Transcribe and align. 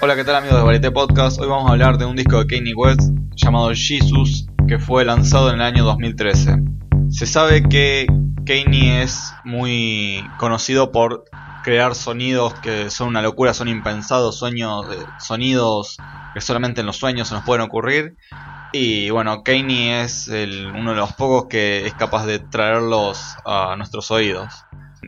Hola, 0.00 0.14
¿qué 0.14 0.22
tal 0.22 0.36
amigos 0.36 0.58
de 0.58 0.62
Varieté 0.62 0.92
Podcast? 0.92 1.40
Hoy 1.40 1.48
vamos 1.48 1.68
a 1.68 1.72
hablar 1.72 1.98
de 1.98 2.06
un 2.06 2.14
disco 2.14 2.38
de 2.38 2.46
Kanye 2.46 2.72
West 2.72 3.10
llamado 3.34 3.72
Jesus 3.74 4.46
que 4.68 4.78
fue 4.78 5.04
lanzado 5.04 5.48
en 5.48 5.56
el 5.56 5.62
año 5.62 5.82
2013. 5.82 6.54
Se 7.10 7.26
sabe 7.26 7.64
que 7.64 8.06
Kanye 8.46 9.02
es 9.02 9.34
muy 9.42 10.24
conocido 10.38 10.92
por 10.92 11.24
crear 11.64 11.96
sonidos 11.96 12.54
que 12.60 12.90
son 12.90 13.08
una 13.08 13.22
locura, 13.22 13.52
son 13.54 13.66
impensados, 13.66 14.38
sueños, 14.38 14.86
sonidos 15.18 15.96
que 16.32 16.40
solamente 16.42 16.82
en 16.82 16.86
los 16.86 16.96
sueños 16.96 17.26
se 17.26 17.34
nos 17.34 17.42
pueden 17.42 17.62
ocurrir. 17.62 18.16
Y 18.72 19.10
bueno, 19.10 19.42
Kanye 19.42 20.02
es 20.02 20.28
uno 20.28 20.92
de 20.92 20.96
los 20.96 21.12
pocos 21.14 21.48
que 21.48 21.88
es 21.88 21.94
capaz 21.94 22.24
de 22.24 22.38
traerlos 22.38 23.34
a 23.44 23.74
nuestros 23.76 24.12
oídos. 24.12 24.64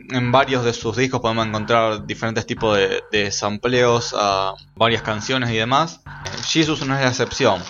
En 0.09 0.31
varios 0.31 0.65
de 0.65 0.73
sus 0.73 0.97
discos 0.97 1.21
podemos 1.21 1.45
encontrar 1.47 2.05
diferentes 2.05 2.45
tipos 2.45 2.77
de, 2.77 3.03
de 3.11 3.31
sampleos 3.31 4.15
a 4.17 4.53
varias 4.75 5.01
canciones 5.01 5.51
y 5.51 5.57
demás. 5.57 6.01
Jesus 6.45 6.85
no 6.85 6.95
es 6.95 7.01
la 7.01 7.09
excepción. 7.09 7.61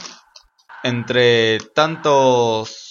Entre 0.83 1.59
tantos... 1.73 2.87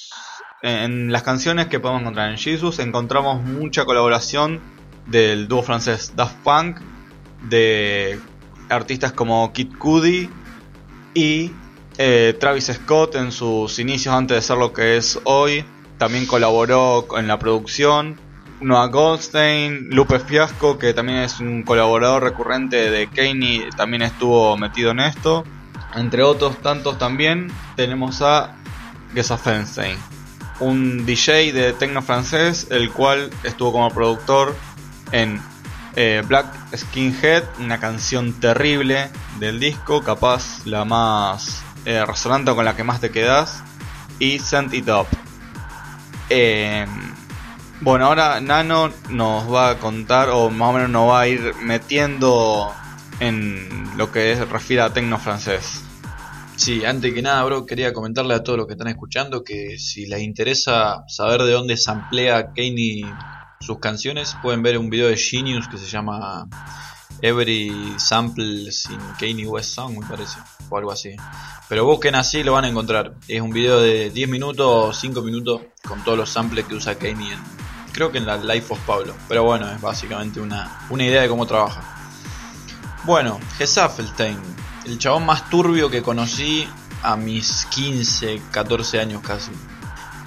En 0.62 1.10
las 1.10 1.22
canciones 1.22 1.68
que 1.68 1.80
podemos 1.80 2.02
encontrar 2.02 2.30
en 2.30 2.36
Jesus 2.36 2.80
encontramos 2.80 3.42
mucha 3.42 3.86
colaboración 3.86 4.60
del 5.06 5.48
dúo 5.48 5.62
francés 5.62 6.12
Daft 6.16 6.36
Punk, 6.44 6.80
de 7.48 8.20
artistas 8.68 9.12
como 9.12 9.54
Kid 9.54 9.74
Cudi 9.78 10.28
y 11.14 11.50
eh, 11.96 12.36
Travis 12.38 12.66
Scott 12.66 13.14
en 13.16 13.32
sus 13.32 13.78
inicios 13.78 14.14
antes 14.14 14.36
de 14.36 14.42
ser 14.42 14.58
lo 14.58 14.74
que 14.74 14.98
es 14.98 15.18
hoy. 15.24 15.64
También 15.96 16.26
colaboró 16.26 17.06
en 17.16 17.26
la 17.26 17.38
producción. 17.38 18.20
Noah 18.60 18.86
Goldstein, 18.88 19.88
Lupe 19.90 20.18
Fiasco, 20.18 20.78
que 20.78 20.92
también 20.92 21.18
es 21.18 21.40
un 21.40 21.62
colaborador 21.62 22.22
recurrente 22.22 22.90
de 22.90 23.08
Kanye, 23.08 23.70
también 23.76 24.02
estuvo 24.02 24.56
metido 24.56 24.90
en 24.90 25.00
esto. 25.00 25.44
Entre 25.94 26.22
otros 26.22 26.58
tantos 26.58 26.98
también 26.98 27.50
tenemos 27.76 28.22
a 28.22 28.54
Gesa 29.14 29.38
Feinstein, 29.38 29.96
un 30.60 31.04
DJ 31.04 31.52
de 31.52 31.72
tecno 31.72 32.02
francés, 32.02 32.68
el 32.70 32.90
cual 32.90 33.30
estuvo 33.42 33.72
como 33.72 33.90
productor 33.90 34.54
en 35.10 35.40
eh, 35.96 36.22
Black 36.26 36.46
Skinhead, 36.76 37.42
una 37.58 37.80
canción 37.80 38.34
terrible 38.34 39.10
del 39.38 39.58
disco, 39.58 40.02
capaz 40.02 40.64
la 40.66 40.84
más 40.84 41.62
eh, 41.84 42.04
resonante 42.06 42.54
con 42.54 42.64
la 42.64 42.76
que 42.76 42.84
más 42.84 43.00
te 43.00 43.10
quedas, 43.10 43.62
y 44.18 44.38
Send 44.38 44.72
It 44.74 44.88
Up. 44.88 45.06
Em, 46.28 46.88
bueno, 47.82 48.06
ahora 48.06 48.40
Nano 48.40 48.92
nos 49.08 49.52
va 49.52 49.70
a 49.70 49.78
contar, 49.78 50.28
o 50.30 50.50
más 50.50 50.70
o 50.70 50.72
menos 50.74 50.90
nos 50.90 51.08
va 51.10 51.22
a 51.22 51.28
ir 51.28 51.54
metiendo 51.62 52.70
en 53.20 53.96
lo 53.96 54.12
que 54.12 54.32
es, 54.32 54.48
refiere 54.48 54.82
a 54.82 54.92
tecno 54.92 55.18
francés. 55.18 55.82
Sí, 56.56 56.84
antes 56.84 57.14
que 57.14 57.22
nada, 57.22 57.42
bro, 57.44 57.64
quería 57.64 57.94
comentarle 57.94 58.34
a 58.34 58.42
todos 58.42 58.58
los 58.58 58.66
que 58.66 58.74
están 58.74 58.88
escuchando 58.88 59.42
que 59.42 59.78
si 59.78 60.04
les 60.04 60.20
interesa 60.20 61.04
saber 61.08 61.42
de 61.42 61.52
dónde 61.52 61.78
se 61.78 61.90
amplía 61.90 62.52
Kanye 62.54 63.02
sus 63.60 63.78
canciones, 63.78 64.36
pueden 64.42 64.62
ver 64.62 64.76
un 64.76 64.90
video 64.90 65.08
de 65.08 65.16
Genius 65.16 65.66
que 65.68 65.78
se 65.78 65.86
llama 65.86 66.46
Every 67.22 67.94
Sample 67.96 68.70
sin 68.72 68.98
Kanye 69.18 69.46
West 69.46 69.74
Song, 69.74 69.98
me 69.98 70.06
parece, 70.06 70.38
o 70.68 70.76
algo 70.76 70.92
así. 70.92 71.16
Pero 71.66 71.86
busquen 71.86 72.14
así 72.14 72.42
lo 72.42 72.52
van 72.52 72.66
a 72.66 72.68
encontrar. 72.68 73.14
Es 73.26 73.40
un 73.40 73.50
video 73.50 73.80
de 73.80 74.10
10 74.10 74.28
minutos 74.28 74.66
o 74.66 74.92
5 74.92 75.22
minutos 75.22 75.62
con 75.86 76.04
todos 76.04 76.18
los 76.18 76.28
samples 76.28 76.66
que 76.66 76.74
usa 76.74 76.96
Kanye 76.96 77.36
creo 78.00 78.12
que 78.12 78.16
en 78.16 78.24
la 78.24 78.38
Life 78.38 78.72
of 78.72 78.78
Pablo. 78.86 79.14
Pero 79.28 79.44
bueno, 79.44 79.70
es 79.70 79.78
básicamente 79.78 80.40
una, 80.40 80.86
una 80.88 81.04
idea 81.04 81.20
de 81.20 81.28
cómo 81.28 81.46
trabaja. 81.46 81.82
Bueno, 83.04 83.38
Gesaffelstein, 83.58 84.38
el 84.86 84.98
chabón 84.98 85.26
más 85.26 85.50
turbio 85.50 85.90
que 85.90 86.00
conocí 86.00 86.66
a 87.02 87.16
mis 87.16 87.66
15, 87.66 88.40
14 88.52 89.00
años 89.00 89.20
casi. 89.20 89.50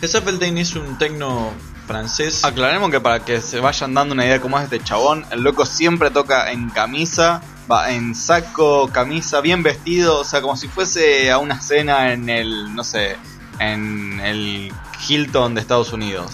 Gesaffelstein 0.02 0.56
es 0.60 0.76
un 0.76 1.00
tecno 1.00 1.52
francés. 1.88 2.46
Aclaremos 2.46 2.92
que 2.92 3.02
para 3.02 3.26
que 3.26 3.42
se 3.42 3.60
vayan 3.60 3.96
dando 3.96 4.14
una 4.14 4.24
idea 4.24 4.36
de 4.36 4.42
cómo 4.42 4.60
es 4.60 4.66
este 4.66 4.80
chabón, 4.80 5.26
el 5.32 5.42
loco 5.42 5.66
siempre 5.66 6.12
toca 6.12 6.52
en 6.52 6.70
camisa, 6.70 7.42
va 7.72 7.90
en 7.90 8.14
saco, 8.14 8.88
camisa, 8.90 9.42
bien 9.42 9.64
vestido, 9.64 10.20
o 10.20 10.24
sea, 10.24 10.44
como 10.44 10.58
si 10.58 10.68
fuese 10.68 11.32
a 11.32 11.40
una 11.40 11.60
cena 11.60 12.14
en 12.14 12.30
el, 12.30 12.76
no 12.76 12.84
sé, 12.84 13.18
en 13.58 14.20
el 14.20 14.72
Hilton 15.10 15.56
de 15.56 15.62
Estados 15.62 15.92
Unidos. 15.92 16.34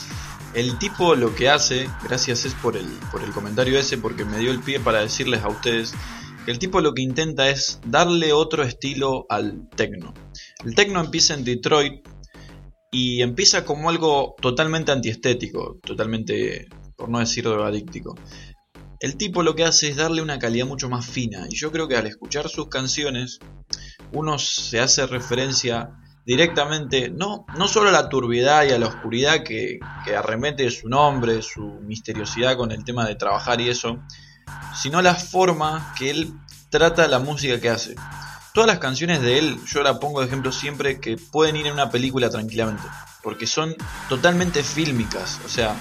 El 0.53 0.79
tipo 0.79 1.15
lo 1.15 1.35
que 1.35 1.49
hace, 1.49 1.87
gracias 2.03 2.45
es 2.45 2.53
por 2.55 2.75
el, 2.75 2.87
por 3.11 3.23
el 3.23 3.31
comentario 3.31 3.77
ese, 3.77 3.97
porque 3.97 4.25
me 4.25 4.39
dio 4.39 4.51
el 4.51 4.59
pie 4.59 4.79
para 4.79 5.01
decirles 5.01 5.43
a 5.43 5.49
ustedes 5.49 5.93
que 6.43 6.51
el 6.51 6.57
tipo 6.57 6.81
lo 6.81 6.93
que 6.93 7.03
intenta 7.03 7.49
es 7.49 7.79
darle 7.85 8.33
otro 8.33 8.63
estilo 8.63 9.25
al 9.29 9.69
techno. 9.75 10.13
El 10.65 10.73
techno 10.73 11.01
empieza 11.01 11.35
en 11.35 11.43
Detroit 11.43 12.07
y 12.91 13.21
empieza 13.21 13.63
como 13.63 13.89
algo 13.89 14.35
totalmente 14.41 14.91
antiestético, 14.91 15.79
totalmente, 15.83 16.67
por 16.95 17.09
no 17.09 17.19
decir 17.19 17.43
drogadíctico. 17.43 18.15
El 18.99 19.15
tipo 19.15 19.43
lo 19.43 19.55
que 19.55 19.63
hace 19.63 19.89
es 19.89 19.97
darle 19.97 20.21
una 20.21 20.39
calidad 20.39 20.65
mucho 20.65 20.89
más 20.89 21.05
fina 21.05 21.45
y 21.49 21.55
yo 21.55 21.71
creo 21.71 21.87
que 21.87 21.95
al 21.95 22.07
escuchar 22.07 22.49
sus 22.49 22.67
canciones 22.67 23.39
uno 24.11 24.39
se 24.39 24.79
hace 24.79 25.05
referencia 25.05 25.91
directamente 26.29 27.09
no, 27.09 27.47
no 27.57 27.67
solo 27.67 27.89
a 27.89 27.91
la 27.91 28.07
turbiedad 28.07 28.63
y 28.63 28.69
a 28.69 28.77
la 28.77 28.85
oscuridad 28.85 29.41
que, 29.41 29.79
que 30.05 30.15
arremete 30.15 30.69
su 30.69 30.87
nombre, 30.87 31.41
su 31.41 31.79
misteriosidad 31.81 32.55
con 32.55 32.71
el 32.71 32.83
tema 32.83 33.07
de 33.07 33.15
trabajar 33.15 33.59
y 33.61 33.67
eso, 33.67 33.97
sino 34.79 35.01
la 35.01 35.15
forma 35.15 35.91
que 35.97 36.11
él 36.11 36.31
trata 36.69 37.07
la 37.07 37.17
música 37.17 37.59
que 37.59 37.71
hace. 37.71 37.95
Todas 38.53 38.67
las 38.67 38.77
canciones 38.77 39.23
de 39.23 39.39
él, 39.39 39.59
yo 39.65 39.81
la 39.81 39.99
pongo 39.99 40.19
de 40.19 40.27
ejemplo 40.27 40.51
siempre 40.51 40.99
que 40.99 41.17
pueden 41.17 41.55
ir 41.55 41.65
en 41.65 41.73
una 41.73 41.89
película 41.89 42.29
tranquilamente, 42.29 42.83
porque 43.23 43.47
son 43.47 43.75
totalmente 44.07 44.61
fílmicas, 44.61 45.39
o 45.43 45.49
sea, 45.49 45.75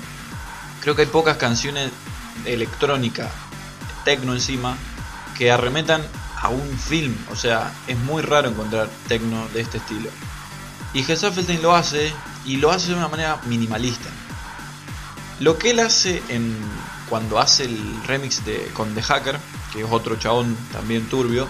creo 0.81 0.97
que 0.97 1.03
hay 1.03 1.08
pocas 1.08 1.37
canciones 1.37 1.91
electrónica, 2.47 3.31
tecno 4.03 4.32
encima, 4.32 4.78
que 5.37 5.50
arremetan 5.50 6.00
a 6.41 6.48
un 6.48 6.78
film, 6.78 7.14
o 7.31 7.37
sea, 7.37 7.70
es 7.87 7.98
muy 7.98 8.22
raro 8.22 8.48
encontrar 8.48 8.88
tecno 9.08 9.47
de 9.48 9.60
este 9.60 9.76
estilo. 9.76 10.08
Y 10.94 11.03
Gesaffelstein 11.03 11.62
lo 11.62 11.75
hace 11.75 12.12
y 12.44 12.56
lo 12.56 12.71
hace 12.71 12.88
de 12.88 12.94
una 12.94 13.09
manera 13.09 13.41
minimalista. 13.47 14.09
Lo 15.41 15.59
que 15.59 15.71
él 15.71 15.81
hace 15.81 16.22
en, 16.28 16.56
cuando 17.09 17.38
hace 17.38 17.65
el 17.65 18.03
remix 18.06 18.44
de, 18.44 18.71
con 18.75 18.94
The 18.94 19.03
Hacker, 19.03 19.38
que 19.72 19.82
es 19.82 19.87
otro 19.91 20.16
chabón 20.16 20.56
también 20.72 21.09
turbio, 21.09 21.47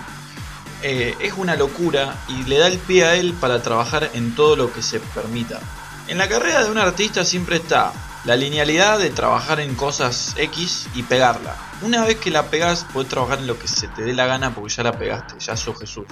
eh, 0.82 1.16
es 1.21 1.32
una 1.37 1.56
locura 1.56 2.16
y 2.28 2.44
le 2.44 2.59
da 2.59 2.69
el 2.69 2.78
pie 2.78 3.04
a 3.04 3.15
él 3.16 3.32
para 3.34 3.62
trabajar 3.62 4.10
en 4.15 4.34
todo 4.34 4.56
lo 4.56 4.72
que 4.72 4.82
se 4.82 5.00
permita. 5.00 5.60
En 6.06 6.19
la 6.19 6.28
carrera 6.28 6.65
de 6.65 6.70
un 6.70 6.78
artista 6.78 7.25
siempre 7.25 7.56
está 7.56 7.93
la 8.25 8.37
linealidad 8.37 8.99
de 8.99 9.10
trabajar 9.10 9.60
en 9.60 9.75
cosas 9.75 10.34
X 10.37 10.87
y 10.94 11.03
pegarla. 11.03 11.56
Una 11.82 12.05
vez 12.05 12.16
que 12.16 12.31
la 12.31 12.50
pegas, 12.50 12.87
puedes 12.93 13.09
trabajar 13.09 13.38
en 13.38 13.47
lo 13.47 13.59
que 13.59 13.69
se 13.69 13.88
te 13.88 14.03
dé 14.03 14.12
la 14.12 14.26
gana 14.26 14.55
porque 14.55 14.75
ya 14.75 14.82
la 14.82 14.93
pegaste, 14.93 15.34
ya 15.38 15.56
sos 15.56 15.78
Jesús. 15.78 16.05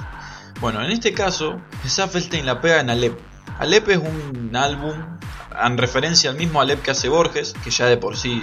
Bueno, 0.60 0.82
en 0.82 0.90
este 0.90 1.12
caso, 1.12 1.60
Saffelstein 1.84 2.46
la 2.46 2.60
pega 2.60 2.80
en 2.80 2.88
Alep. 2.88 3.18
Alep 3.58 3.88
es 3.90 3.98
un 3.98 4.56
álbum 4.56 4.94
en 5.62 5.78
referencia 5.78 6.30
al 6.30 6.36
mismo 6.36 6.60
Alep 6.62 6.82
que 6.82 6.92
hace 6.92 7.10
Borges, 7.10 7.54
que 7.62 7.70
ya 7.70 7.86
de 7.86 7.98
por 7.98 8.16
sí 8.16 8.42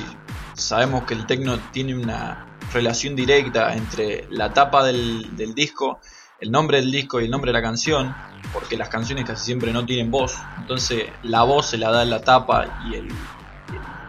sabemos 0.53 1.05
que 1.05 1.15
el 1.15 1.25
tecno 1.25 1.57
tiene 1.71 1.95
una 1.95 2.57
relación 2.71 3.15
directa 3.15 3.73
entre 3.75 4.27
la 4.29 4.53
tapa 4.53 4.83
del, 4.83 5.53
disco, 5.55 5.99
el 6.39 6.51
nombre 6.51 6.81
del 6.81 6.91
disco 6.91 7.19
y 7.19 7.25
el 7.25 7.31
nombre 7.31 7.49
de 7.49 7.53
la 7.53 7.63
canción, 7.63 8.15
porque 8.53 8.77
las 8.77 8.89
canciones 8.89 9.25
casi 9.25 9.45
siempre 9.45 9.73
no 9.73 9.83
tienen 9.83 10.11
voz, 10.11 10.35
entonces 10.59 11.05
la 11.23 11.41
voz 11.43 11.67
se 11.67 11.77
la 11.79 11.91
da 11.91 12.05
la 12.05 12.21
tapa 12.21 12.83
y 12.89 12.95
el 12.95 13.07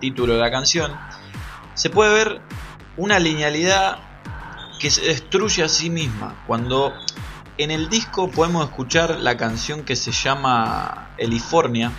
título 0.00 0.34
de 0.34 0.40
la 0.40 0.50
canción. 0.50 0.92
Se 1.72 1.88
puede 1.88 2.12
ver 2.12 2.40
una 2.98 3.18
linealidad 3.18 3.98
que 4.78 4.90
se 4.90 5.02
destruye 5.02 5.62
a 5.62 5.68
sí 5.68 5.88
misma 5.88 6.44
cuando 6.46 6.92
en 7.58 7.70
el 7.70 7.88
disco 7.88 8.30
podemos 8.30 8.64
escuchar 8.64 9.20
la 9.20 9.36
canción 9.36 9.84
que 9.84 9.96
se 9.96 10.12
llama 10.12 11.14
California. 11.18 11.92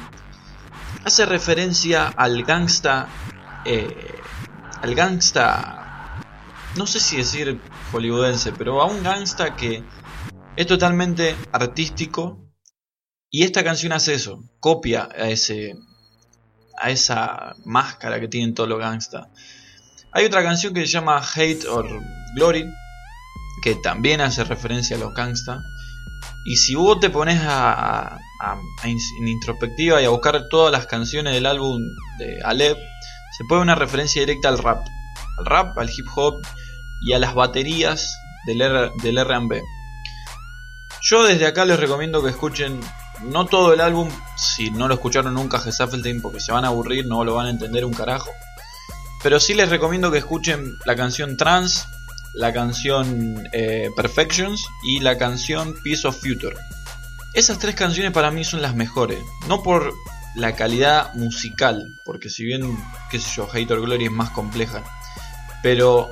Hace 1.04 1.26
referencia 1.26 2.08
al 2.08 2.44
gangsta. 2.44 3.08
Eh, 3.64 4.20
al 4.82 4.96
gangsta. 4.96 6.24
No 6.76 6.86
sé 6.86 7.00
si 7.00 7.18
decir 7.18 7.60
hollywoodense, 7.92 8.52
pero 8.52 8.82
a 8.82 8.86
un 8.86 9.02
gangsta 9.02 9.56
que 9.56 9.84
es 10.56 10.68
totalmente 10.68 11.36
artístico. 11.52 12.42
Y 13.30 13.44
esta 13.44 13.64
canción 13.64 13.92
hace 13.92 14.14
eso, 14.14 14.44
copia 14.60 15.10
a 15.12 15.30
ese. 15.30 15.76
a 16.78 16.90
esa 16.90 17.56
máscara 17.66 18.20
que 18.20 18.28
tienen 18.28 18.54
todos 18.54 18.70
los 18.70 18.80
gangsta. 18.80 19.30
Hay 20.12 20.26
otra 20.26 20.44
canción 20.44 20.74
que 20.74 20.82
se 20.82 20.88
llama 20.88 21.22
Hate 21.22 21.66
or 21.68 21.88
Glory, 22.36 22.66
que 23.66 23.74
también 23.74 24.22
hace 24.22 24.44
referencia 24.44 24.96
a 24.96 25.00
los 25.00 25.16
gangsta. 25.16 25.64
Y 26.44 26.58
si 26.58 26.76
vos 26.76 27.00
te 27.00 27.10
pones 27.10 27.42
a, 27.42 28.20
en 28.84 29.28
introspectiva 29.28 30.00
y 30.00 30.06
a 30.06 30.10
buscar 30.10 30.48
todas 30.52 30.72
las 30.72 30.86
canciones 30.86 31.34
del 31.34 31.48
álbum 31.48 31.82
de 32.20 32.44
Alep, 32.44 32.78
se 33.36 33.44
puede 33.50 33.64
una 33.64 33.74
referencia 33.74 34.22
directa 34.22 34.50
al 34.50 34.60
rap. 34.60 34.86
Al 35.40 35.46
rap, 35.48 35.80
al 35.80 35.90
hip 35.90 36.06
hop 36.16 36.46
y 37.02 37.14
a 37.14 37.20
las 37.20 37.34
baterías 37.34 38.16
del, 38.46 38.62
R&B. 38.62 39.64
Yo 41.02 41.24
desde 41.24 41.48
acá 41.48 41.66
les 41.66 41.80
recomiendo 41.80 42.22
que 42.22 42.30
escuchen 42.30 42.80
no 43.24 43.48
todo 43.48 43.74
el 43.74 43.82
álbum, 43.82 44.10
si 44.38 44.70
no 44.70 44.88
lo 44.88 44.94
escucharon 44.94 45.34
nunca 45.34 45.58
Gesaffelstein 45.58 46.22
porque 46.22 46.40
se 46.40 46.52
van 46.52 46.66
a 46.66 46.68
aburrir, 46.68 47.08
no 47.08 47.24
lo 47.24 47.34
van 47.34 47.48
a 47.48 47.50
entender 47.50 47.84
un 47.84 47.94
carajo. 47.94 48.30
Pero 49.24 49.40
sí 49.40 49.56
les 49.56 49.70
recomiendo 49.70 50.12
que 50.12 50.20
escuchen 50.20 50.78
la 50.86 50.96
canción 50.96 51.36
Trans, 51.36 51.88
la 52.36 52.54
canción 52.54 53.48
eh, 53.54 53.90
Perfections 53.96 54.66
y 54.84 55.00
la 55.00 55.18
canción 55.18 55.74
Piece 55.84 56.08
of 56.08 56.20
Future. 56.20 56.56
Esas 57.34 57.60
tres 57.60 57.76
canciones 57.76 58.12
para 58.12 58.32
mí 58.32 58.44
son 58.44 58.62
las 58.62 58.76
mejores, 58.76 59.20
no 59.48 59.64
por 59.64 59.94
la 60.36 60.56
calidad 60.56 61.14
musical, 61.16 61.94
porque 62.04 62.30
si 62.30 62.44
bien, 62.44 62.78
qué 63.10 63.20
sé 63.20 63.30
yo, 63.36 63.48
Hater 63.48 63.80
Glory 63.80 64.06
es 64.06 64.12
más 64.12 64.32
compleja, 64.32 64.84
pero 65.64 66.12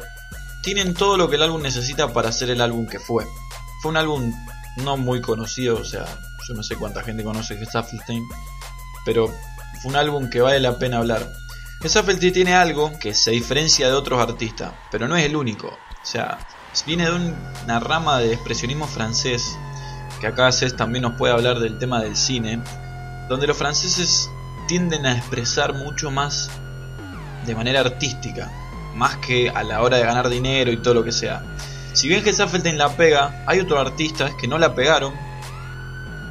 tienen 0.62 0.94
todo 0.94 1.18
lo 1.18 1.30
que 1.30 1.36
el 1.36 1.44
álbum 1.44 1.62
necesita 1.62 2.14
para 2.14 2.30
hacer 2.30 2.50
el 2.50 2.62
álbum 2.62 2.88
que 2.88 3.00
fue. 3.00 3.26
Fue 3.82 3.92
un 3.92 3.98
álbum 3.98 4.34
no 4.78 4.96
muy 4.96 5.22
conocido, 5.22 5.78
o 5.78 5.86
sea, 5.86 6.06
yo 6.48 6.54
no 6.54 6.64
sé 6.64 6.78
cuánta 6.78 7.04
gente 7.04 7.24
conoce 7.24 7.58
Gesaffelstein, 7.58 8.24
pero 9.06 9.28
fue 9.82 9.92
un 9.92 9.98
álbum 9.98 10.30
que 10.30 10.40
vale 10.40 10.62
la 10.62 10.78
pena 10.80 11.00
hablar. 11.00 11.30
Gesaffelstein 11.82 12.34
tiene 12.34 12.54
algo 12.54 12.98
que 12.98 13.14
se 13.14 13.32
diferencia 13.32 13.88
de 13.88 13.94
otros 13.94 14.22
artistas, 14.22 14.74
pero 14.90 15.08
no 15.10 15.18
es 15.18 15.26
el 15.26 15.36
único. 15.36 15.78
O 16.04 16.06
sea, 16.06 16.38
viene 16.86 17.06
de 17.10 17.34
una 17.64 17.80
rama 17.80 18.20
de 18.20 18.34
expresionismo 18.34 18.88
francés, 18.88 19.58
que 20.20 20.28
acá 20.28 20.52
Cés 20.52 20.76
también 20.76 21.04
nos 21.04 21.14
puede 21.14 21.34
hablar 21.34 21.60
del 21.60 21.78
tema 21.78 22.02
del 22.02 22.18
cine, 22.18 22.62
donde 23.30 23.48
los 23.48 23.58
franceses 23.58 24.30
tienden 24.68 25.06
a 25.06 25.18
expresar 25.18 25.74
mucho 25.74 26.12
más 26.12 26.50
de 27.46 27.56
manera 27.56 27.80
artística, 27.80 28.52
más 28.96 29.18
que 29.18 29.50
a 29.50 29.64
la 29.64 29.82
hora 29.82 29.98
de 29.98 30.04
ganar 30.04 30.30
dinero 30.30 30.72
y 30.72 30.78
todo 30.78 30.94
lo 30.94 31.04
que 31.04 31.12
sea. 31.12 31.44
Si 31.94 32.08
bien 32.08 32.24
Gesaffelstein 32.24 32.78
la 32.78 32.90
pega, 32.90 33.44
hay 33.48 33.60
otros 33.60 33.80
artistas 33.80 34.34
que 34.40 34.48
no 34.48 34.58
la 34.58 34.76
pegaron, 34.76 35.14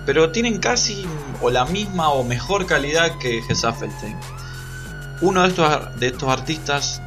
pero 0.05 0.33
tienen 0.33 0.59
casi 0.59 1.07
o 1.41 1.51
la 1.51 1.65
misma 1.65 2.11
o 2.11 2.25
mejor 2.25 2.67
calidad 2.67 3.17
que 3.19 3.43
Gesaffelstein. 3.43 4.19
Uno 5.21 5.43
de 5.43 5.49
estos, 5.49 6.01
de 6.01 6.07
estos 6.09 6.29
artistas, 6.29 7.01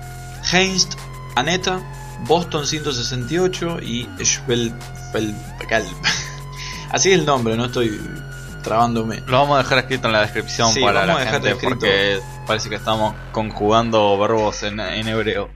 Heinz 0.52 0.88
Aneta, 1.36 1.82
Boston 2.22 2.66
168 2.66 3.80
y 3.82 4.08
Schwelfelkalp. 4.24 6.06
Así 6.92 7.12
es 7.12 7.20
el 7.20 7.26
nombre, 7.26 7.56
no 7.58 7.66
estoy 7.66 8.00
trabándome. 8.64 9.22
Lo 9.28 9.38
vamos 9.40 9.56
a 9.60 9.64
dejar 9.64 9.80
escrito 9.80 10.08
en 10.08 10.14
la 10.14 10.22
descripción 10.22 10.72
Sí, 10.72 10.82
para 10.82 11.06
vamos 11.06 11.24
la 11.24 11.32
gente 11.32 11.50
escrito. 11.52 11.70
porque 11.76 12.20
parece 12.48 12.70
que 12.70 12.76
estamos 12.76 13.14
conjugando 13.32 14.18
verbos 14.18 14.64
en, 14.64 14.80
en 14.80 15.08
hebreo. 15.08 15.52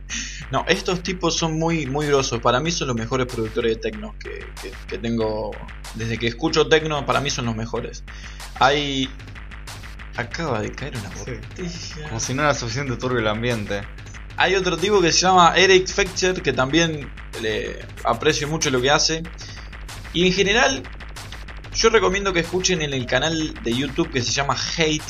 No, 0.51 0.65
estos 0.67 1.01
tipos 1.03 1.35
son 1.37 1.57
muy, 1.59 1.85
muy 1.85 2.07
grosos. 2.07 2.39
Para 2.41 2.59
mí 2.59 2.71
son 2.71 2.87
los 2.87 2.95
mejores 2.97 3.27
productores 3.27 3.75
de 3.75 3.81
techno 3.81 4.15
que, 4.19 4.45
que- 4.61 4.71
que 4.87 4.97
tengo. 4.97 5.51
Desde 5.95 6.17
que 6.17 6.27
escucho 6.27 6.67
techno, 6.67 7.05
para 7.05 7.19
mí 7.21 7.29
son 7.29 7.45
los 7.45 7.55
mejores. 7.55 8.03
Hay. 8.59 9.09
Acaba 10.17 10.59
de 10.61 10.71
caer 10.71 10.97
una 10.97 11.09
botella. 11.09 11.41
Como 12.09 12.19
si 12.19 12.33
no 12.33 12.41
era 12.43 12.53
suficiente 12.53 12.95
turbio 12.97 13.19
el 13.19 13.27
ambiente. 13.27 13.81
Hay 14.41 14.55
otro 14.55 14.77
tipo 14.77 15.01
que 15.01 15.11
se 15.11 15.19
llama 15.19 15.53
Eric 15.57 15.89
Fetcher, 15.89 16.41
que 16.41 16.53
también 16.53 17.11
le 17.41 17.85
aprecio 18.05 18.47
mucho 18.47 18.69
lo 18.69 18.79
que 18.81 18.89
hace. 18.89 19.21
Y 20.13 20.27
en 20.27 20.31
general, 20.31 20.81
yo 21.75 21.89
recomiendo 21.89 22.31
que 22.31 22.39
escuchen 22.39 22.81
en 22.81 22.93
el 22.93 23.05
canal 23.05 23.53
de 23.61 23.73
YouTube 23.73 24.09
que 24.09 24.21
se 24.21 24.31
llama 24.31 24.55
Hate. 24.77 25.03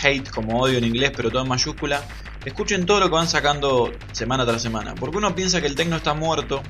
Hate 0.00 0.30
como 0.30 0.60
odio 0.60 0.78
en 0.78 0.84
inglés, 0.84 1.10
pero 1.16 1.28
todo 1.28 1.42
en 1.42 1.48
mayúscula. 1.48 2.04
Escuchen 2.44 2.86
todo 2.86 3.00
lo 3.00 3.06
que 3.06 3.16
van 3.16 3.26
sacando 3.26 3.90
semana 4.12 4.46
tras 4.46 4.62
semana. 4.62 4.94
Porque 4.94 5.16
uno 5.16 5.34
piensa 5.34 5.60
que 5.60 5.66
el 5.66 5.74
tecno 5.74 5.96
está 5.96 6.14
muerto. 6.14 6.62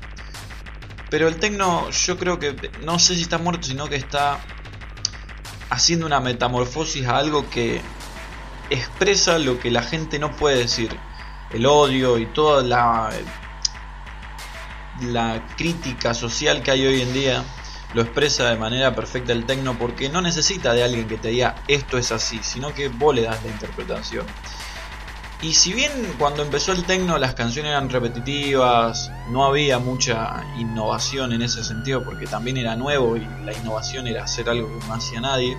Pero 1.10 1.28
el 1.28 1.36
tecno 1.36 1.90
yo 1.90 2.16
creo 2.16 2.38
que 2.38 2.56
no 2.86 2.98
sé 2.98 3.16
si 3.16 3.20
está 3.20 3.36
muerto, 3.36 3.66
sino 3.66 3.86
que 3.86 3.96
está 3.96 4.40
haciendo 5.68 6.06
una 6.06 6.20
metamorfosis 6.20 7.06
a 7.06 7.18
algo 7.18 7.50
que 7.50 7.82
expresa 8.70 9.38
lo 9.38 9.60
que 9.60 9.70
la 9.70 9.82
gente 9.82 10.18
no 10.18 10.34
puede 10.34 10.56
decir. 10.56 10.88
El 11.52 11.66
odio 11.66 12.18
y 12.18 12.26
toda 12.26 12.62
la, 12.62 13.10
la 15.02 15.46
crítica 15.56 16.14
social 16.14 16.62
que 16.62 16.70
hay 16.70 16.86
hoy 16.86 17.00
en 17.00 17.12
día 17.12 17.44
lo 17.94 18.02
expresa 18.02 18.50
de 18.50 18.56
manera 18.56 18.94
perfecta 18.94 19.32
el 19.32 19.46
tecno 19.46 19.78
porque 19.78 20.08
no 20.08 20.20
necesita 20.20 20.74
de 20.74 20.84
alguien 20.84 21.08
que 21.08 21.16
te 21.16 21.28
diga 21.28 21.54
esto 21.68 21.96
es 21.96 22.12
así, 22.12 22.40
sino 22.42 22.74
que 22.74 22.88
vos 22.88 23.14
le 23.14 23.22
das 23.22 23.42
la 23.42 23.50
interpretación. 23.50 24.26
Y 25.40 25.54
si 25.54 25.72
bien 25.72 25.92
cuando 26.18 26.42
empezó 26.42 26.72
el 26.72 26.84
tecno 26.84 27.16
las 27.16 27.34
canciones 27.34 27.70
eran 27.70 27.88
repetitivas, 27.88 29.12
no 29.30 29.44
había 29.44 29.78
mucha 29.78 30.44
innovación 30.58 31.32
en 31.32 31.42
ese 31.42 31.62
sentido 31.62 32.04
porque 32.04 32.26
también 32.26 32.56
era 32.56 32.74
nuevo 32.74 33.16
y 33.16 33.20
la 33.44 33.52
innovación 33.52 34.08
era 34.08 34.24
hacer 34.24 34.50
algo 34.50 34.68
que 34.78 34.86
no 34.86 34.94
hacía 34.94 35.20
nadie. 35.20 35.56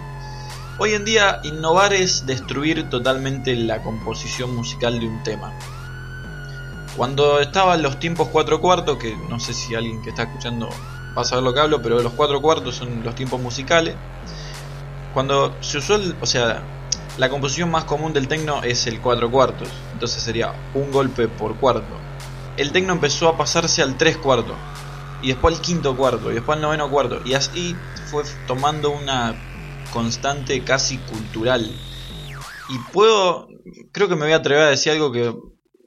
Hoy 0.81 0.93
en 0.93 1.03
día 1.03 1.41
innovar 1.43 1.91
es 1.93 2.25
destruir 2.25 2.89
totalmente 2.89 3.53
la 3.53 3.83
composición 3.83 4.55
musical 4.55 4.97
de 4.97 5.07
un 5.07 5.21
tema. 5.23 5.51
Cuando 6.95 7.41
estaban 7.41 7.81
los 7.83 7.99
tiempos 7.99 8.29
cuatro 8.29 8.61
cuartos, 8.61 8.97
que 8.97 9.13
no 9.29 9.41
sé 9.41 9.53
si 9.53 9.75
alguien 9.75 10.01
que 10.01 10.11
está 10.11 10.23
escuchando 10.23 10.69
va 11.17 11.21
a 11.23 11.25
saber 11.25 11.43
lo 11.43 11.53
que 11.53 11.59
hablo, 11.59 11.81
pero 11.81 12.01
los 12.01 12.13
cuatro 12.13 12.41
cuartos 12.41 12.75
son 12.75 13.03
los 13.03 13.13
tiempos 13.13 13.41
musicales. 13.41 13.95
Cuando 15.13 15.53
se 15.59 15.79
usó, 15.79 15.95
el- 15.95 16.15
o 16.21 16.25
sea, 16.25 16.61
la 17.17 17.29
composición 17.29 17.69
más 17.69 17.83
común 17.83 18.13
del 18.13 18.29
tecno 18.29 18.63
es 18.63 18.87
el 18.87 19.01
cuatro 19.01 19.29
cuartos, 19.29 19.67
entonces 19.91 20.23
sería 20.23 20.53
un 20.73 20.91
golpe 20.93 21.27
por 21.27 21.55
cuarto. 21.57 21.93
El 22.55 22.71
tecno 22.71 22.93
empezó 22.93 23.27
a 23.27 23.37
pasarse 23.37 23.81
al 23.81 23.97
tres 23.97 24.15
cuartos, 24.15 24.55
y 25.21 25.27
después 25.27 25.55
al 25.55 25.61
quinto 25.61 25.97
cuarto, 25.97 26.31
y 26.31 26.35
después 26.35 26.55
al 26.55 26.61
noveno 26.61 26.89
cuarto, 26.89 27.19
y 27.25 27.33
así 27.33 27.75
fue 28.05 28.23
tomando 28.47 28.91
una 28.91 29.35
constante 29.91 30.63
casi 30.63 30.97
cultural. 30.97 31.69
Y 32.69 32.77
puedo, 32.93 33.47
creo 33.91 34.07
que 34.07 34.15
me 34.15 34.23
voy 34.23 34.33
a 34.33 34.37
atrever 34.37 34.63
a 34.63 34.69
decir 34.69 34.91
algo 34.91 35.11
que 35.11 35.33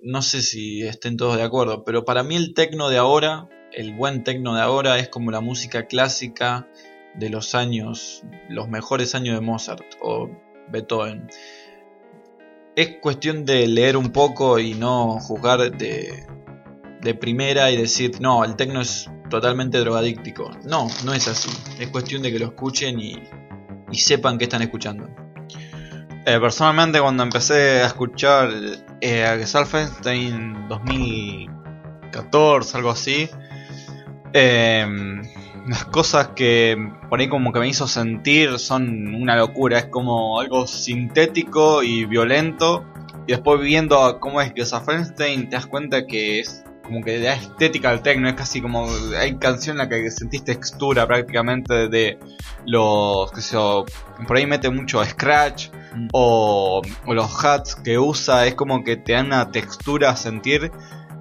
no 0.03 0.23
sé 0.23 0.43
si 0.43 0.83
estén 0.83 1.17
todos 1.17 1.37
de 1.37 1.45
acuerdo, 1.45 1.85
pero 1.85 2.05
para 2.05 2.23
mí 2.23 2.35
el 2.35 2.55
tecno 2.55 2.89
de 2.89 2.99
ahora, 2.99 3.49
el 3.73 3.95
buen 3.95 4.25
tecno 4.25 4.55
de 4.55 4.61
ahora 4.61 4.99
es 4.99 5.09
como 5.09 5.31
la 5.31 5.41
música 5.41 5.87
clásica 5.87 6.69
de 7.15 7.31
los 7.31 7.55
años, 7.55 8.25
los 8.49 8.69
mejores 8.69 9.15
años 9.15 9.37
de 9.37 9.41
Mozart 9.41 9.85
o 10.01 10.29
Beethoven. 10.71 11.29
Es 12.75 12.97
cuestión 13.01 13.45
de 13.45 13.69
leer 13.69 13.97
un 13.97 14.11
poco 14.11 14.59
y 14.59 14.75
no 14.75 15.21
juzgar 15.21 15.77
de, 15.77 16.27
de 17.01 17.15
primera 17.15 17.71
y 17.71 17.77
decir, 17.77 18.21
no, 18.21 18.45
el 18.45 18.57
tecno 18.57 18.81
es 18.81 19.09
totalmente 19.31 19.79
drogadíctico. 19.79 20.51
No, 20.65 20.89
no 21.05 21.15
es 21.15 21.29
así. 21.29 21.51
Es 21.79 21.89
cuestión 21.89 22.23
de 22.23 22.33
que 22.33 22.39
lo 22.39 22.47
escuchen 22.47 22.99
y, 22.99 23.15
y 23.93 23.99
sepan 23.99 24.39
que 24.39 24.45
están 24.45 24.63
escuchando. 24.63 25.11
Eh, 26.25 26.39
personalmente 26.41 27.01
cuando 27.01 27.25
empecé 27.25 27.83
a 27.83 27.87
escuchar 27.87 28.49
eh, 29.01 29.25
a 29.25 29.37
Gesaffelstein 29.37 30.69
2014, 30.69 32.77
algo 32.77 32.91
así, 32.91 33.29
eh, 34.33 34.87
las 35.67 35.85
cosas 35.87 36.29
que 36.29 36.77
por 37.09 37.19
ahí 37.21 37.29
como 37.29 37.53
que 37.53 37.59
me 37.59 37.67
hizo 37.69 37.89
sentir 37.89 38.59
son 38.59 39.15
una 39.15 39.37
locura, 39.37 39.79
es 39.79 39.87
como 39.87 40.41
algo 40.41 40.67
sintético 40.67 41.83
y 41.83 42.05
violento, 42.05 42.85
y 43.27 43.33
después 43.33 43.61
viendo 43.61 44.19
cómo 44.21 44.41
es 44.41 44.53
Gesaffelstein 44.55 45.49
te 45.49 45.57
das 45.57 45.67
cuenta 45.67 46.07
que 46.07 46.41
es 46.41 46.65
como 46.93 47.05
que 47.05 47.21
da 47.21 47.33
estética 47.33 47.89
al 47.91 48.03
techno, 48.03 48.29
es 48.29 48.35
casi 48.35 48.61
como 48.61 48.87
hay 49.19 49.37
canción 49.39 49.75
en 49.75 49.79
la 49.79 49.89
que 49.89 50.11
sentís 50.11 50.45
textura 50.45 51.07
prácticamente 51.07 51.89
de 51.89 52.19
los, 52.67 53.31
sé 53.31 53.55
yo, 53.55 53.87
por 54.27 54.37
ahí 54.37 54.47
mete 54.47 54.69
mucho 54.69 55.03
scratch, 55.05 55.69
o, 56.13 56.83
o 57.07 57.15
los 57.15 57.45
hats 57.45 57.77
que 57.77 57.99
usa 57.99 58.47
es 58.47 58.55
como 58.55 58.85
que 58.85 58.97
te 58.97 59.13
dan 59.13 59.27
una 59.27 59.51
textura 59.51 60.11
a 60.11 60.17
sentir 60.17 60.71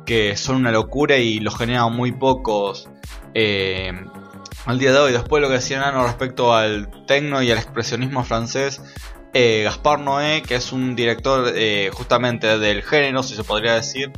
que 0.06 0.36
son 0.36 0.58
una 0.58 0.72
locura 0.72 1.18
y 1.18 1.40
los 1.40 1.58
generan 1.58 1.94
muy 1.94 2.12
pocos 2.12 2.90
eh, 3.34 3.94
al 4.66 4.80
día 4.80 4.92
de 4.92 5.00
hoy. 5.00 5.12
Después 5.14 5.42
lo 5.42 5.48
que 5.48 5.56
decía 5.56 5.80
Nano 5.80 6.04
respecto 6.04 6.54
al 6.54 7.06
tecno 7.06 7.42
y 7.42 7.52
al 7.52 7.58
expresionismo 7.58 8.24
francés, 8.24 8.82
eh, 9.34 9.62
Gaspar 9.64 10.00
Noé, 10.00 10.42
que 10.42 10.56
es 10.56 10.74
un 10.74 10.96
director 10.96 11.54
eh, 11.56 11.90
justamente 11.94 12.60
del 12.60 12.84
género, 12.84 13.24
si 13.24 13.36
se 13.36 13.44
podría 13.44 13.76
decir, 13.76 14.12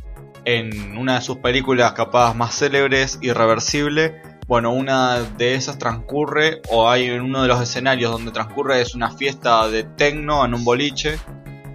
en 0.44 0.96
una 0.96 1.16
de 1.16 1.20
sus 1.20 1.38
películas 1.38 1.92
capaz 1.92 2.34
más 2.34 2.58
célebres, 2.58 3.18
Irreversible, 3.22 4.22
bueno, 4.46 4.72
una 4.72 5.20
de 5.20 5.54
esas 5.54 5.78
transcurre, 5.78 6.60
o 6.70 6.88
hay 6.88 7.06
en 7.06 7.22
uno 7.22 7.42
de 7.42 7.48
los 7.48 7.60
escenarios 7.62 8.12
donde 8.12 8.30
transcurre 8.30 8.80
es 8.82 8.94
una 8.94 9.10
fiesta 9.10 9.68
de 9.68 9.84
techno 9.84 10.44
en 10.44 10.54
un 10.54 10.64
boliche, 10.64 11.18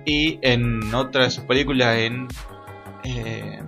y 0.06 0.40
en 0.42 0.94
otra 0.94 1.24
de 1.24 1.32
sus 1.32 1.44
películas, 1.46 1.98
en. 1.98 2.28
eh, 3.04 3.62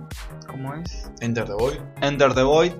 ¿Cómo 0.46 0.74
es? 0.74 1.10
Enter 1.20 1.46
the 1.46 1.54
Void. 1.54 1.78
Enter 2.00 2.34
the 2.34 2.42
Void, 2.42 2.72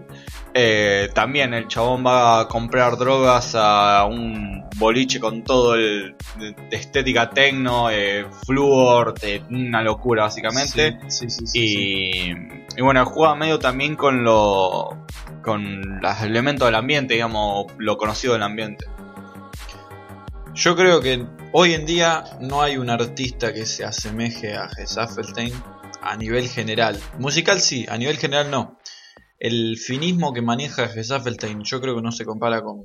Eh, 0.55 1.09
también 1.15 1.55
el 1.55 1.67
chabón 1.67 2.05
va 2.05 2.41
a 2.41 2.49
comprar 2.49 2.99
drogas 2.99 3.55
a 3.55 4.05
un 4.05 4.69
boliche 4.77 5.19
con 5.19 5.43
todo 5.43 5.75
el 5.75 6.15
de, 6.39 6.55
estética 6.71 7.31
tecno, 7.31 7.91
eh, 7.91 8.27
fluor, 8.45 9.15
una 9.51 9.83
locura 9.83 10.25
básicamente. 10.25 10.99
Sí, 11.09 11.31
sí, 11.31 11.47
sí, 11.47 11.59
y, 11.59 12.79
y, 12.79 12.83
bueno, 12.83 13.05
juega 13.07 13.35
medio 13.35 13.59
también 13.59 13.97
con 13.97 14.25
lo 14.25 15.07
con 15.43 16.01
los 16.01 16.21
elementos 16.21 16.67
del 16.69 16.75
ambiente, 16.75 17.15
digamos, 17.15 17.67
lo 17.79 17.97
conocido 17.97 18.35
del 18.35 18.43
ambiente. 18.43 18.87
Yo 20.55 20.77
creo 20.77 21.01
que 21.01 21.27
hoy 21.53 21.73
en 21.73 21.87
día 21.87 22.25
no 22.41 22.61
hay 22.63 22.77
un 22.77 22.91
artista 22.91 23.55
que 23.55 23.65
se 23.65 23.85
asemeje 23.85 24.55
a 24.55 24.69
Gesaffelstein 24.69 25.53
a 26.03 26.15
nivel 26.17 26.49
general. 26.49 27.01
Musical 27.19 27.61
sí, 27.61 27.87
a 27.89 27.97
nivel 27.97 28.19
general 28.19 28.51
no 28.51 28.79
el 29.43 29.77
finismo 29.77 30.33
que 30.33 30.41
maneja 30.41 30.87
Gesaffelstein 30.87 31.65
yo 31.65 31.81
creo 31.81 31.97
que 31.97 32.03
no 32.03 32.13
se 32.13 32.25
compara 32.25 32.63
con, 32.63 32.85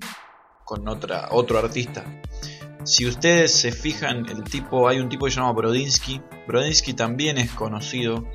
con 0.65 0.87
otra, 0.87 1.27
otro 1.29 1.59
artista. 1.59 2.03
Si 2.83 3.05
ustedes 3.05 3.53
se 3.53 3.71
fijan, 3.71 4.27
el 4.27 4.43
tipo, 4.43 4.87
hay 4.87 4.99
un 4.99 5.07
tipo 5.07 5.25
que 5.25 5.31
se 5.31 5.39
llama 5.39 5.53
Brodinsky. 5.53 6.19
Brodinsky 6.47 6.95
también 6.95 7.37
es 7.37 7.51
conocido. 7.51 8.25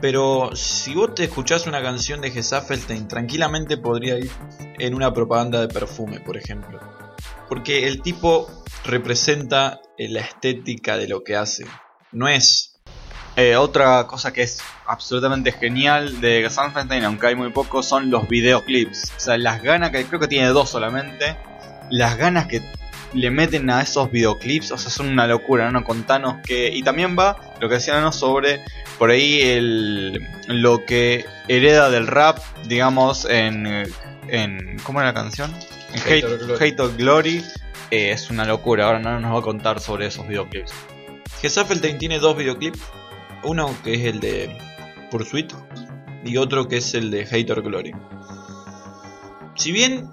Pero 0.00 0.56
si 0.56 0.94
vos 0.94 1.14
te 1.14 1.24
escuchás 1.24 1.66
una 1.66 1.82
canción 1.82 2.22
de 2.22 2.30
Gesaffelstein, 2.30 3.08
tranquilamente 3.08 3.76
podría 3.76 4.18
ir 4.18 4.30
en 4.78 4.94
una 4.94 5.12
propaganda 5.12 5.60
de 5.60 5.68
perfume, 5.68 6.20
por 6.20 6.38
ejemplo. 6.38 6.80
Porque 7.46 7.86
el 7.86 8.00
tipo 8.00 8.48
representa 8.86 9.82
la 9.98 10.20
estética 10.20 10.96
de 10.96 11.08
lo 11.08 11.22
que 11.22 11.36
hace. 11.36 11.66
No 12.10 12.26
es 12.26 12.73
eh, 13.36 13.56
otra 13.56 14.06
cosa 14.06 14.32
que 14.32 14.42
es 14.42 14.60
absolutamente 14.86 15.50
genial 15.50 16.20
de 16.20 16.48
Sunfenstein, 16.48 17.04
aunque 17.04 17.28
hay 17.28 17.34
muy 17.34 17.50
poco, 17.50 17.82
son 17.82 18.10
los 18.10 18.28
videoclips. 18.28 19.12
O 19.16 19.20
sea, 19.20 19.36
las 19.38 19.62
ganas 19.62 19.90
que 19.90 20.04
creo 20.04 20.20
que 20.20 20.28
tiene 20.28 20.48
dos 20.48 20.70
solamente. 20.70 21.36
Las 21.90 22.16
ganas 22.16 22.46
que 22.46 22.62
le 23.12 23.30
meten 23.30 23.70
a 23.70 23.82
esos 23.82 24.10
videoclips, 24.10 24.70
o 24.70 24.78
sea, 24.78 24.90
son 24.90 25.08
una 25.08 25.26
locura, 25.26 25.70
¿no? 25.72 25.82
Contanos 25.82 26.36
que. 26.44 26.70
Y 26.72 26.82
también 26.82 27.16
va 27.18 27.36
lo 27.60 27.68
que 27.68 27.76
decían 27.76 28.12
sobre 28.12 28.60
por 28.98 29.10
ahí 29.10 29.40
el, 29.40 30.28
lo 30.46 30.84
que 30.84 31.24
hereda 31.48 31.90
del 31.90 32.06
rap, 32.06 32.38
digamos, 32.66 33.24
en. 33.24 33.66
en 34.28 34.78
¿Cómo 34.84 35.00
era 35.00 35.08
la 35.08 35.14
canción? 35.14 35.52
En 35.92 36.00
Hate, 36.60 36.80
of 36.80 36.96
Glory. 36.96 37.44
Eh, 37.90 38.10
es 38.12 38.30
una 38.30 38.44
locura, 38.44 38.86
ahora 38.86 38.98
no 38.98 39.20
nos 39.20 39.34
va 39.34 39.38
a 39.40 39.42
contar 39.42 39.80
sobre 39.80 40.06
esos 40.06 40.26
videoclips. 40.26 40.72
Gesaffelstein 41.40 41.98
tiene 41.98 42.18
dos 42.18 42.36
videoclips 42.36 42.80
uno 43.44 43.70
que 43.82 43.94
es 43.94 44.04
el 44.04 44.20
de 44.20 44.58
Pursuit 45.10 45.52
y 46.24 46.36
otro 46.36 46.68
que 46.68 46.78
es 46.78 46.94
el 46.94 47.10
de 47.10 47.26
Hater 47.26 47.62
Glory. 47.62 47.92
Si 49.56 49.72
bien 49.72 50.08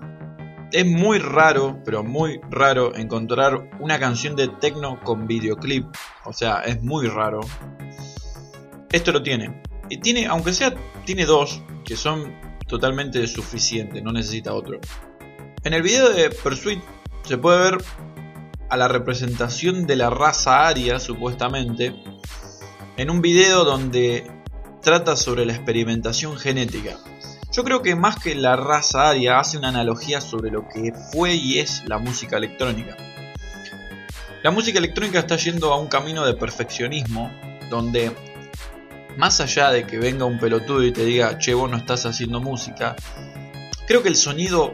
es 0.71 0.85
muy 0.85 1.19
raro, 1.19 1.81
pero 1.83 2.03
muy 2.03 2.39
raro 2.49 2.95
encontrar 2.95 3.69
una 3.79 3.99
canción 3.99 4.35
de 4.35 4.47
techno 4.47 4.99
con 5.01 5.27
videoclip, 5.27 5.85
o 6.25 6.33
sea, 6.33 6.61
es 6.61 6.81
muy 6.81 7.07
raro. 7.07 7.41
Esto 8.91 9.11
lo 9.11 9.23
tiene. 9.23 9.61
Y 9.89 9.97
tiene, 9.97 10.27
aunque 10.27 10.53
sea, 10.53 10.73
tiene 11.05 11.25
dos 11.25 11.61
que 11.83 11.95
son 11.95 12.33
totalmente 12.67 13.25
suficientes, 13.27 14.01
no 14.01 14.11
necesita 14.13 14.53
otro. 14.53 14.79
En 15.63 15.73
el 15.73 15.81
video 15.81 16.09
de 16.09 16.29
Pursuit 16.29 16.79
se 17.23 17.37
puede 17.37 17.71
ver 17.71 17.83
a 18.69 18.77
la 18.77 18.87
representación 18.87 19.85
de 19.85 19.97
la 19.97 20.09
raza 20.09 20.67
aria, 20.67 20.99
supuestamente, 20.99 21.93
en 22.97 23.09
un 23.09 23.21
video 23.21 23.63
donde 23.63 24.29
trata 24.81 25.15
sobre 25.15 25.45
la 25.45 25.53
experimentación 25.53 26.37
genética. 26.37 26.97
Yo 27.51 27.63
creo 27.63 27.81
que 27.81 27.95
más 27.95 28.17
que 28.17 28.35
la 28.35 28.55
raza 28.55 29.09
aria 29.09 29.39
hace 29.39 29.57
una 29.57 29.69
analogía 29.69 30.21
sobre 30.21 30.51
lo 30.51 30.67
que 30.67 30.93
fue 31.11 31.35
y 31.35 31.59
es 31.59 31.83
la 31.85 31.97
música 31.97 32.37
electrónica. 32.37 32.95
La 34.43 34.51
música 34.51 34.79
electrónica 34.79 35.19
está 35.19 35.35
yendo 35.35 35.71
a 35.71 35.79
un 35.79 35.87
camino 35.87 36.25
de 36.25 36.33
perfeccionismo 36.33 37.31
donde 37.69 38.11
más 39.17 39.39
allá 39.41 39.69
de 39.71 39.85
que 39.85 39.97
venga 39.97 40.25
un 40.25 40.39
pelotudo 40.39 40.83
y 40.83 40.91
te 40.91 41.05
diga, 41.05 41.37
che, 41.37 41.53
vos 41.53 41.69
no 41.69 41.77
estás 41.77 42.05
haciendo 42.05 42.39
música, 42.39 42.95
creo 43.85 44.01
que 44.01 44.09
el 44.09 44.15
sonido 44.15 44.73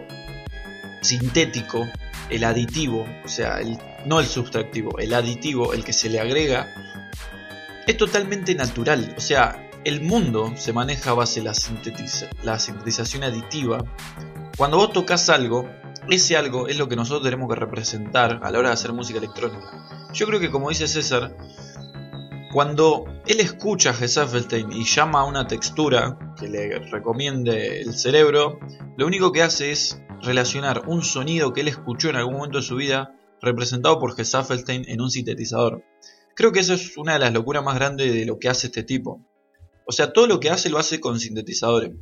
sintético, 1.01 1.87
el 2.29 2.43
aditivo, 2.43 3.07
o 3.25 3.27
sea, 3.27 3.59
no 4.05 4.19
el 4.19 4.27
sustractivo, 4.27 4.99
el 4.99 5.13
aditivo, 5.13 5.73
el 5.73 5.83
que 5.83 5.93
se 5.93 6.09
le 6.09 6.19
agrega, 6.19 6.73
es 7.87 7.97
totalmente 7.97 8.53
natural. 8.53 9.15
O 9.17 9.21
sea, 9.21 9.69
el 9.85 10.01
mundo 10.01 10.53
se 10.57 10.73
maneja 10.73 11.11
a 11.11 11.13
base 11.13 11.39
de 11.39 11.45
la, 11.45 11.53
la 12.43 12.59
sintetización 12.59 13.23
aditiva. 13.23 13.83
Cuando 14.57 14.77
vos 14.77 14.91
tocas 14.91 15.29
algo, 15.29 15.67
ese 16.09 16.35
algo 16.35 16.67
es 16.67 16.77
lo 16.77 16.89
que 16.89 16.97
nosotros 16.97 17.23
tenemos 17.23 17.47
que 17.49 17.59
representar 17.59 18.41
a 18.43 18.51
la 18.51 18.59
hora 18.59 18.69
de 18.69 18.73
hacer 18.73 18.91
música 18.91 19.19
electrónica. 19.19 20.09
Yo 20.13 20.27
creo 20.27 20.39
que 20.39 20.51
como 20.51 20.69
dice 20.69 20.87
César, 20.87 21.35
cuando 22.51 23.05
él 23.25 23.39
escucha 23.39 23.91
a 23.91 23.93
Gesaffelstein 23.93 24.71
y 24.71 24.83
llama 24.83 25.21
a 25.21 25.25
una 25.25 25.47
textura 25.47 26.17
que 26.37 26.47
le 26.49 26.79
recomiende 26.79 27.81
el 27.81 27.93
cerebro, 27.93 28.59
lo 28.97 29.05
único 29.05 29.31
que 29.31 29.43
hace 29.43 29.71
es 29.71 30.01
relacionar 30.21 30.83
un 30.87 31.03
sonido 31.03 31.53
que 31.53 31.61
él 31.61 31.67
escuchó 31.67 32.09
en 32.09 32.17
algún 32.17 32.35
momento 32.35 32.57
de 32.57 32.63
su 32.63 32.75
vida 32.75 33.13
representado 33.41 33.99
por 33.99 34.15
Gesaffelstein 34.15 34.83
en 34.87 35.01
un 35.01 35.11
sintetizador. 35.11 35.83
Creo 36.37 36.51
que 36.51 36.59
eso 36.59 36.75
es 36.75 36.95
una 36.97 37.13
de 37.13 37.19
las 37.19 37.33
locuras 37.33 37.63
más 37.63 37.73
grandes 37.73 38.13
de 38.13 38.23
lo 38.27 38.37
que 38.37 38.47
hace 38.47 38.67
este 38.67 38.83
tipo. 38.83 39.27
O 39.87 39.91
sea, 39.91 40.13
todo 40.13 40.27
lo 40.27 40.39
que 40.39 40.51
hace 40.51 40.69
lo 40.69 40.77
hace 40.77 40.99
con 40.99 41.19
sintetizadores. 41.19 41.93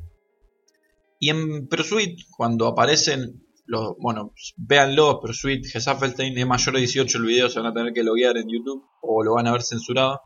Y 1.22 1.30
en 1.30 1.70
Pursuit, 1.70 2.20
cuando 2.36 2.68
aparecen 2.68 3.42
los, 3.66 3.96
bueno, 3.98 4.34
véanlo, 4.58 5.22
Pursuit, 5.22 5.66
Gesaffelstein, 5.66 6.38
es 6.38 6.46
mayor 6.46 6.76
de 6.76 6.82
18 6.82 7.18
el 7.18 7.24
video, 7.24 7.50
se 7.50 7.62
van 7.62 7.72
a 7.72 7.74
tener 7.74 7.94
que 7.94 8.04
loguear 8.04 8.36
en 8.36 8.50
YouTube 8.50 8.84
o 9.02 9.24
lo 9.24 9.36
van 9.36 9.48
a 9.48 9.54
ver 9.54 9.64
censurado. 9.64 10.20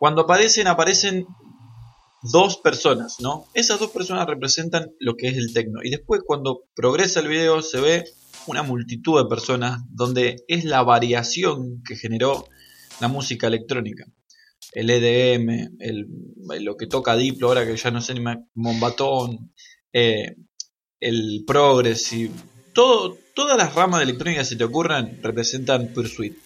Cuando 0.00 0.22
aparecen, 0.22 0.66
aparecen 0.66 1.24
dos 2.20 2.56
personas, 2.56 3.18
¿no? 3.20 3.46
Esas 3.54 3.78
dos 3.78 3.92
personas 3.92 4.26
representan 4.26 4.90
lo 4.98 5.14
que 5.14 5.28
es 5.28 5.36
el 5.36 5.52
techno. 5.54 5.84
Y 5.84 5.90
después 5.90 6.22
cuando 6.26 6.64
progresa 6.74 7.20
el 7.20 7.28
video 7.28 7.62
se 7.62 7.80
ve 7.80 8.04
una 8.48 8.64
multitud 8.64 9.22
de 9.22 9.28
personas 9.28 9.82
donde 9.88 10.42
es 10.48 10.64
la 10.64 10.82
variación 10.82 11.80
que 11.86 11.94
generó 11.94 12.48
la 13.00 13.08
música 13.08 13.46
electrónica. 13.46 14.04
El 14.72 14.90
EDM, 14.90 15.76
el, 15.80 16.06
lo 16.60 16.76
que 16.76 16.86
toca 16.86 17.16
Diplo, 17.16 17.48
ahora 17.48 17.66
que 17.66 17.76
ya 17.76 17.90
no 17.90 18.00
sé 18.00 18.14
ni 18.14 18.20
más, 18.20 18.38
Mombatón, 18.54 19.52
eh, 19.92 20.36
el 21.00 21.44
Progressive, 21.46 22.32
todo, 22.74 23.16
todas 23.34 23.56
las 23.56 23.74
ramas 23.74 24.00
de 24.00 24.04
electrónica 24.04 24.40
que 24.40 24.46
se 24.46 24.56
te 24.56 24.64
ocurran 24.64 25.18
representan 25.22 25.88
Pursuit. 25.88 26.36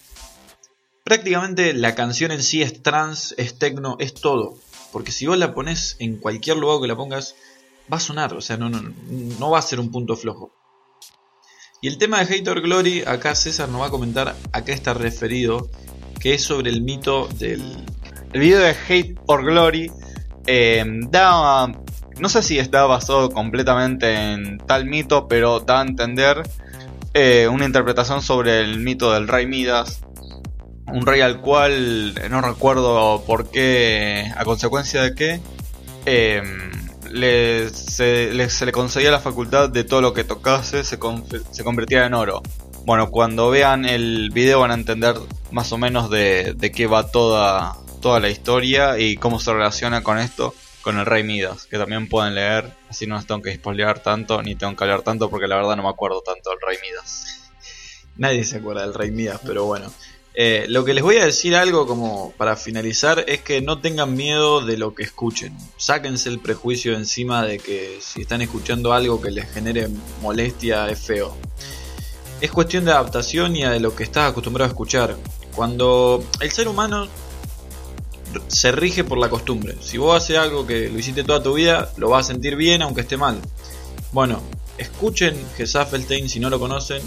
Prácticamente 1.05 1.75
la 1.75 1.95
canción 1.95 2.31
en 2.31 2.43
sí 2.43 2.63
es 2.63 2.83
trans, 2.83 3.35
es 3.39 3.59
techno, 3.59 3.97
es 3.99 4.15
todo. 4.15 4.57
Porque 4.93 5.11
si 5.11 5.27
vos 5.27 5.39
la 5.39 5.55
pones 5.55 5.97
en 5.99 6.19
cualquier 6.19 6.59
lugar 6.59 6.81
que 6.81 6.87
la 6.87 6.97
pongas, 6.97 7.35
va 7.93 7.97
a 7.97 8.01
sonar, 8.01 8.35
o 8.35 8.41
sea, 8.41 8.57
no, 8.57 8.69
no, 8.69 8.83
no 9.39 9.51
va 9.51 9.59
a 9.59 9.63
ser 9.63 9.81
un 9.81 9.91
punto 9.91 10.17
flojo. 10.17 10.53
Y 11.81 11.89
el 11.89 11.99
tema 11.99 12.21
de 12.21 12.27
Hater 12.27 12.61
Glory, 12.61 13.03
acá 13.03 13.35
César 13.35 13.69
nos 13.69 13.81
va 13.81 13.87
a 13.87 13.91
comentar 13.91 14.37
a 14.53 14.65
qué 14.65 14.71
está 14.71 14.95
referido 14.95 15.69
que 16.23 16.35
es 16.35 16.45
sobre 16.45 16.71
el 16.71 16.83
mito 16.83 17.29
del... 17.39 17.61
El 18.33 18.41
video 18.41 18.61
de 18.61 18.71
Hate 18.89 19.17
or 19.27 19.45
Glory 19.45 19.91
eh, 20.47 20.85
da... 21.11 21.67
No 22.19 22.29
sé 22.29 22.43
si 22.43 22.59
está 22.59 22.85
basado 22.85 23.31
completamente 23.31 24.33
en 24.33 24.59
tal 24.59 24.87
mito, 24.87 25.27
pero 25.27 25.61
da 25.61 25.81
a 25.81 25.83
entender 25.83 26.43
eh, 27.15 27.49
una 27.51 27.65
interpretación 27.65 28.23
sobre 28.23 28.61
el 28.61 28.79
mito 28.79 29.13
del 29.13 29.27
rey 29.27 29.47
Midas. 29.47 30.01
Un 30.87 31.05
rey 31.05 31.23
al 31.23 31.41
cual 31.41 32.15
no 32.31 32.41
recuerdo 32.41 33.25
por 33.27 33.51
qué, 33.51 34.31
a 34.37 34.45
consecuencia 34.45 35.03
de 35.03 35.15
qué, 35.15 35.41
eh, 36.07 36.43
le, 37.11 37.71
se, 37.71 38.33
le, 38.35 38.73
concedía 38.73 39.11
la 39.11 39.21
facultad 39.21 39.71
de 39.71 39.85
todo 39.85 40.03
lo 40.03 40.13
que 40.13 40.23
tocase 40.23 40.85
se, 40.85 40.99
se 41.51 41.65
convertía 41.65 42.07
en 42.07 42.15
oro. 42.15 42.43
Bueno, 42.85 43.11
cuando 43.11 43.49
vean 43.49 43.85
el 43.87 44.31
video 44.31 44.61
van 44.61 44.73
a 44.73 44.75
entender 44.75 45.15
más 45.53 45.73
o 45.73 45.79
menos 45.79 46.11
de, 46.11 46.73
qué 46.75 46.87
va 46.87 47.11
toda, 47.11 47.77
toda 48.01 48.21
la 48.21 48.29
historia 48.29 48.99
y 48.99 49.17
cómo 49.17 49.39
se 49.39 49.53
relaciona 49.53 50.03
con 50.03 50.19
esto 50.19 50.55
con 50.83 50.99
el 50.99 51.07
Rey 51.07 51.23
Midas, 51.23 51.67
que 51.67 51.79
también 51.79 52.09
pueden 52.09 52.35
leer, 52.35 52.73
así 52.91 53.07
no 53.07 53.17
les 53.17 53.27
tengo 53.27 53.41
que 53.41 53.55
spoilear 53.55 54.01
tanto, 54.01 54.43
ni 54.43 54.57
tengo 54.57 54.75
que 54.75 54.83
hablar 54.83 55.03
tanto 55.03 55.31
porque 55.31 55.47
la 55.47 55.57
verdad 55.57 55.77
no 55.77 55.85
me 55.85 55.89
acuerdo 55.89 56.23
tanto 56.23 56.51
del 56.51 56.59
Rey 56.61 56.77
Midas. 56.83 57.51
Nadie 58.17 58.45
se 58.45 58.59
acuerda 58.59 58.83
del 58.83 58.93
Rey 58.93 59.11
Midas, 59.11 59.41
pero 59.45 59.65
bueno. 59.65 59.93
Eh, 60.35 60.65
lo 60.69 60.85
que 60.85 60.95
les 60.95 61.05
voy 61.05 61.17
a 61.17 61.27
decir 61.27 61.55
algo 61.55 61.87
como 61.87 62.33
para 62.39 62.57
finalizar 62.57 63.25
es 63.29 63.43
que 63.43 63.61
no 63.61 63.81
tengan 63.81 64.15
miedo 64.15 64.65
de 64.65 64.79
lo 64.79 64.95
que 64.95 65.03
escuchen. 65.03 65.57
Sáquense 65.77 66.31
el 66.31 66.41
prejuicio 66.41 66.95
encima 66.95 67.45
de 67.45 67.59
que 67.59 67.99
si 68.01 68.23
están 68.23 68.41
escuchando 68.41 68.95
algo 68.95 69.21
que 69.21 69.31
les 69.31 69.51
genere 69.53 69.89
molestia 70.23 70.89
es 70.89 71.01
feo. 71.01 71.37
Es 72.41 72.51
cuestión 72.51 72.85
de 72.87 72.93
adaptación 72.93 73.55
y 73.57 73.65
de 73.65 73.79
lo 73.79 73.95
que 73.95 74.05
estás 74.05 74.31
acostumbrado 74.31 74.69
a 74.69 74.73
escuchar. 74.73 75.17
Cuando 75.55 76.25
el 76.41 76.51
ser 76.51 76.69
humano 76.69 77.09
se 78.49 78.73
rige 78.73 79.05
por 79.05 79.19
la 79.19 79.29
costumbre. 79.29 79.77
Si 79.81 79.99
vos 79.99 80.17
haces 80.17 80.39
algo 80.39 80.67
que 80.67 80.89
lo 80.89 80.99
hiciste 80.99 81.25
toda 81.25 81.43
tu 81.43 81.55
vida, 81.55 81.93
lo 81.97 82.11
vas 82.11 82.27
a 82.27 82.33
sentir 82.33 82.57
bien 82.57 82.83
aunque 82.83 83.03
esté 83.03 83.17
mal. 83.17 83.39
Bueno, 84.13 84.41
escuchen 84.79 85.37
Gesaffelstein 85.57 86.29
si 86.29 86.41
no 86.41 86.51
lo 86.51 86.59
conocen 86.59 87.03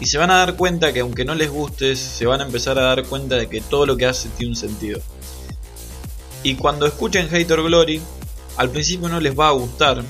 y 0.00 0.06
se 0.06 0.18
van 0.18 0.30
a 0.30 0.36
dar 0.36 0.56
cuenta 0.56 0.92
que 0.92 1.00
aunque 1.00 1.24
no 1.24 1.34
les 1.34 1.50
guste, 1.50 1.96
se 1.96 2.26
van 2.26 2.40
a 2.40 2.44
empezar 2.44 2.78
a 2.78 2.82
dar 2.82 3.04
cuenta 3.04 3.36
de 3.36 3.48
que 3.48 3.60
todo 3.60 3.86
lo 3.86 3.96
que 3.96 4.06
hace 4.06 4.28
tiene 4.30 4.52
un 4.52 4.56
sentido. 4.56 5.00
Y 6.42 6.54
cuando 6.54 6.86
escuchen 6.86 7.28
Hater 7.28 7.62
Glory, 7.62 8.00
al 8.56 8.70
principio 8.70 9.08
no 9.08 9.20
les 9.20 9.38
va 9.38 9.48
a 9.48 9.52
gustar 9.52 10.02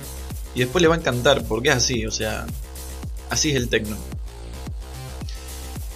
y 0.54 0.60
después 0.60 0.82
les 0.82 0.90
va 0.90 0.96
a 0.96 0.98
encantar 0.98 1.44
porque 1.44 1.70
es 1.70 1.76
así, 1.76 2.06
o 2.06 2.10
sea, 2.10 2.46
así 3.30 3.50
es 3.50 3.56
el 3.56 3.68
techno. 3.68 3.96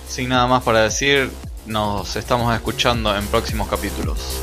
Sin 0.09 0.29
nada 0.29 0.47
más 0.47 0.63
para 0.63 0.83
decir, 0.83 1.31
nos 1.67 2.17
estamos 2.17 2.55
escuchando 2.55 3.15
en 3.17 3.27
próximos 3.27 3.69
capítulos. 3.69 4.41